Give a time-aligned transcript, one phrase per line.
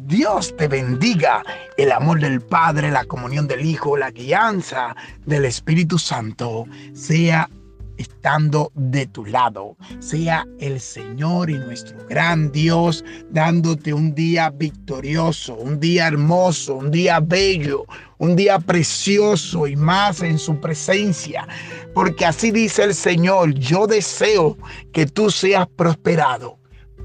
[0.00, 1.42] Dios te bendiga.
[1.78, 4.94] El amor del Padre, la comunión del Hijo, la guianza
[5.24, 7.48] del Espíritu Santo sea
[7.96, 9.78] estando de tu lado.
[9.98, 16.90] Sea el Señor y nuestro gran Dios dándote un día victorioso, un día hermoso, un
[16.90, 17.86] día bello,
[18.18, 21.48] un día precioso y más en su presencia.
[21.94, 24.58] Porque así dice el Señor, yo deseo
[24.92, 26.58] que tú seas prosperado,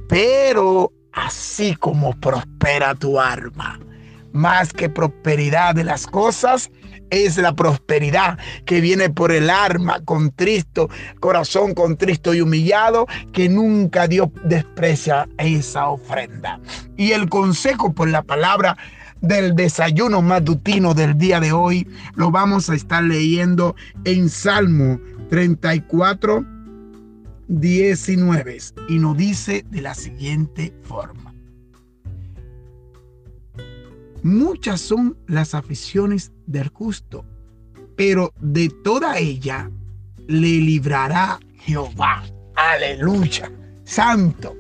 [0.10, 0.92] pero
[1.26, 3.80] así como prospera tu alma.
[4.32, 6.70] Más que prosperidad de las cosas,
[7.10, 10.90] es la prosperidad que viene por el alma contristo,
[11.20, 16.60] corazón contristo y humillado, que nunca Dios desprecia esa ofrenda.
[16.98, 18.78] Y el consejo por la palabra
[19.22, 26.55] del desayuno matutino del día de hoy lo vamos a estar leyendo en Salmo 34,
[27.48, 28.58] 19
[28.90, 31.34] y nos dice de la siguiente forma.
[34.24, 37.26] Muchas son las aficiones del justo,
[37.96, 39.70] pero de toda ella
[40.28, 42.24] le librará Jehová.
[42.56, 43.52] Aleluya.
[43.84, 44.56] Santo.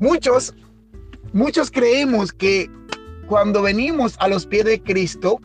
[0.00, 0.54] Muchos,
[1.32, 2.68] muchos creemos que
[3.28, 5.40] cuando venimos a los pies de Cristo,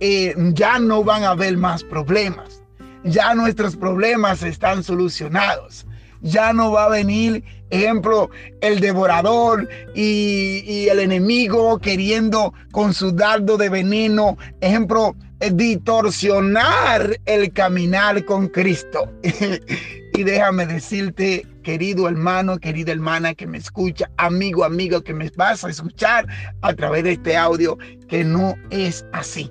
[0.00, 2.61] eh, ya no van a haber más problemas.
[3.04, 5.86] Ya nuestros problemas están solucionados
[6.22, 13.56] ya no va a venir, ejemplo, el devorador y, el enemigo queriendo con su dardo
[13.56, 15.14] de veneno, ejemplo,
[15.52, 19.10] distorsionar el caminar con Cristo.
[20.14, 25.64] y déjame decirte, querido hermano, querida hermana que me escucha, amigo, amigo que me vas
[25.64, 26.26] a escuchar
[26.62, 27.76] a través de este audio,
[28.08, 29.50] que no es así.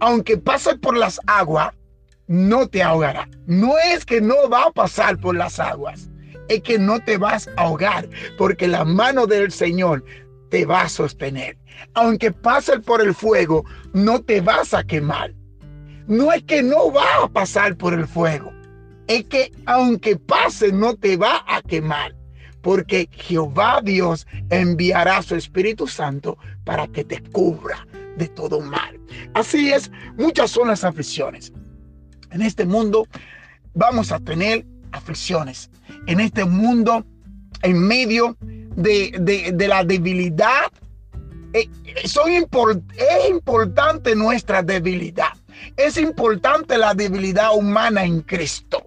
[0.00, 1.72] Aunque pase por las aguas,
[2.32, 3.28] no te ahogará.
[3.46, 6.10] No es que no va a pasar por las aguas,
[6.48, 10.02] es que no te vas a ahogar, porque la mano del Señor
[10.48, 11.58] te va a sostener.
[11.92, 15.34] Aunque pase por el fuego, no te vas a quemar.
[16.06, 18.50] No es que no va a pasar por el fuego,
[19.08, 22.16] es que aunque pase, no te va a quemar.
[22.62, 28.98] Porque Jehová Dios enviará su Espíritu Santo para que te cubra de todo mal.
[29.34, 31.52] Así es, muchas son las aflicciones.
[32.32, 33.06] En este mundo
[33.74, 35.70] vamos a tener aflicciones.
[36.06, 37.04] En este mundo,
[37.62, 40.70] en medio de, la debilidad,
[41.52, 41.68] eh,
[42.04, 45.32] son es importante nuestra debilidad.
[45.76, 48.86] Es importante la debilidad humana en Cristo.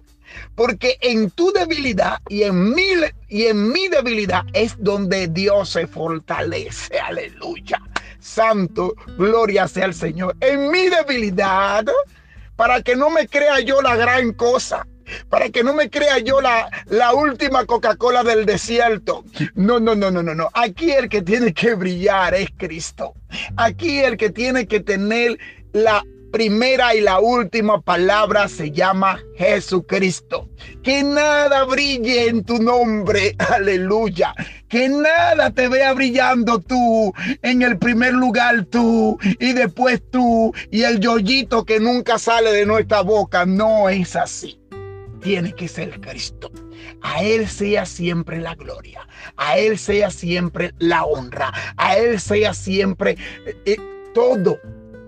[0.54, 2.88] Porque en tu debilidad y en mi,
[3.28, 6.98] y en mi debilidad es donde Dios se fortalece.
[6.98, 7.80] Aleluya.
[8.18, 10.36] Santo, gloria sea al Señor.
[10.40, 11.86] En mi debilidad
[12.56, 14.86] para que no me crea yo la gran cosa
[15.28, 19.24] para que no me crea yo la, la última Coca-Cola del desierto.
[19.54, 20.48] No, no, no, no, no, no.
[20.54, 23.14] Aquí el que tiene que brillar es Cristo.
[23.56, 25.38] Aquí el que tiene que tener
[25.72, 30.48] la primera y la última palabra se llama Jesucristo.
[30.82, 34.34] Que nada brille en tu nombre, aleluya.
[34.68, 40.82] Que nada te vea brillando tú, en el primer lugar tú, y después tú, y
[40.82, 43.46] el yoyito que nunca sale de nuestra boca.
[43.46, 44.58] No es así.
[45.22, 46.50] Tiene que ser Cristo.
[47.02, 49.06] A Él sea siempre la gloria,
[49.36, 53.16] a Él sea siempre la honra, a Él sea siempre
[53.64, 53.76] eh,
[54.14, 54.58] todo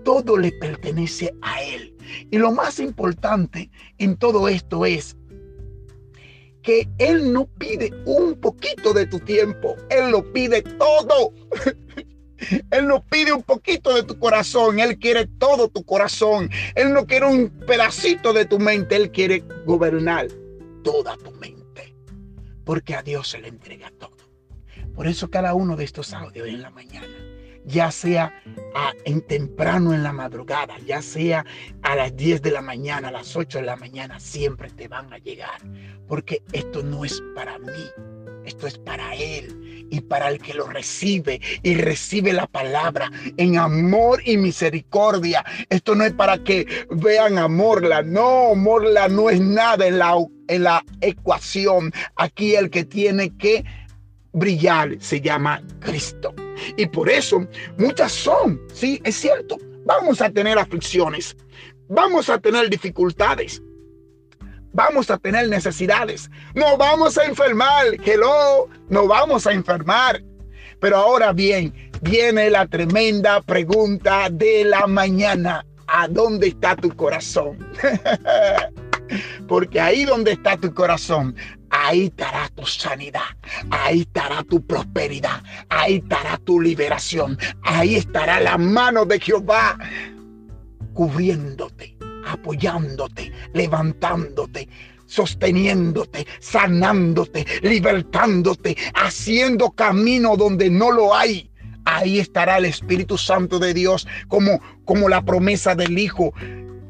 [0.09, 1.95] todo le pertenece a Él.
[2.31, 5.15] Y lo más importante en todo esto es
[6.63, 11.31] que Él no pide un poquito de tu tiempo, Él lo pide todo.
[12.71, 16.49] Él no pide un poquito de tu corazón, Él quiere todo tu corazón.
[16.73, 20.27] Él no quiere un pedacito de tu mente, Él quiere gobernar
[20.83, 21.95] toda tu mente.
[22.65, 24.17] Porque a Dios se le entrega todo.
[24.95, 27.28] Por eso cada uno de estos audios en la mañana
[27.69, 28.33] ya sea
[29.05, 31.45] en temprano en la madrugada, ya sea
[31.83, 35.13] a las 10 de la mañana, a las 8 de la mañana, siempre te van
[35.13, 35.61] a llegar.
[36.07, 37.85] Porque esto no es para mí,
[38.45, 43.57] esto es para Él y para el que lo recibe y recibe la palabra en
[43.57, 45.43] amor y misericordia.
[45.69, 50.15] Esto no es para que vean amorla, no, amorla no es nada en la,
[50.47, 51.91] en la ecuación.
[52.15, 53.63] Aquí el que tiene que
[54.39, 56.33] brillar se llama Cristo.
[56.77, 57.45] Y por eso
[57.77, 61.35] muchas son, sí, es cierto, vamos a tener aflicciones,
[61.87, 63.61] vamos a tener dificultades,
[64.73, 70.23] vamos a tener necesidades, no vamos a enfermar, hello, no vamos a enfermar.
[70.79, 75.65] Pero ahora bien, viene la tremenda pregunta de la mañana.
[75.87, 77.57] ¿A dónde está tu corazón?
[79.47, 81.35] Porque ahí donde está tu corazón,
[81.89, 83.31] ahí estará tu sanidad,
[83.71, 89.77] ahí estará tu prosperidad, ahí estará tu liberación, ahí estará la mano de Jehová
[90.93, 91.97] cubriéndote,
[92.27, 94.69] apoyándote, levantándote,
[95.07, 101.49] sosteniéndote, sanándote, libertándote, haciendo camino donde no lo hay.
[101.85, 106.33] Ahí estará el Espíritu Santo de Dios como, como la promesa del Hijo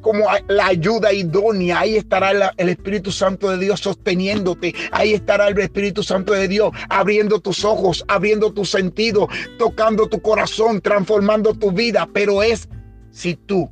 [0.02, 1.80] como la ayuda idónea.
[1.80, 4.74] Ahí estará el Espíritu Santo de Dios sosteniéndote.
[4.92, 10.22] Ahí estará el Espíritu Santo de Dios abriendo tus ojos, abriendo tu sentido, tocando tu
[10.22, 12.08] corazón, transformando tu vida.
[12.14, 12.70] Pero es
[13.12, 13.70] si tú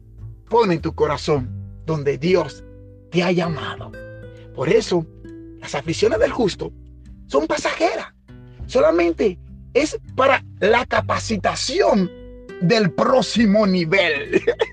[0.50, 1.50] pones tu corazón
[1.86, 2.64] donde Dios
[3.12, 3.92] te ha llamado.
[4.56, 5.06] Por eso,
[5.60, 6.72] las aflicciones del justo
[7.28, 8.08] son pasajeras.
[8.66, 9.40] Solamente
[9.74, 12.12] es para la capacitación
[12.62, 14.42] del próximo nivel.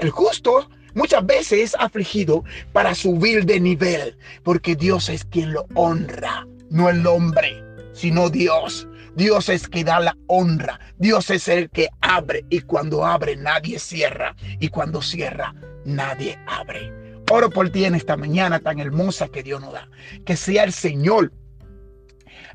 [0.00, 2.42] El justo muchas veces es afligido
[2.72, 7.62] para subir de nivel, porque Dios es quien lo honra, no el hombre,
[7.92, 8.88] sino Dios.
[9.14, 10.80] Dios es quien da la honra.
[10.96, 15.54] Dios es el que abre y cuando abre nadie cierra y cuando cierra
[15.84, 16.90] nadie abre.
[17.30, 19.88] Oro por ti en esta mañana tan hermosa que Dios nos da.
[20.24, 21.30] Que sea el Señor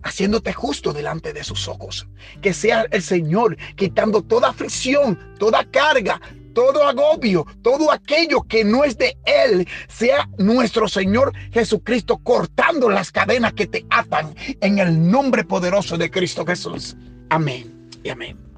[0.02, 2.08] haciéndote justo delante de sus ojos.
[2.42, 6.20] Que sea el Señor quitando toda aflicción, toda carga,
[6.56, 13.12] todo agobio, todo aquello que no es de Él, sea nuestro Señor Jesucristo cortando las
[13.12, 16.96] cadenas que te atan en el nombre poderoso de Cristo Jesús.
[17.30, 18.55] Amén y amén.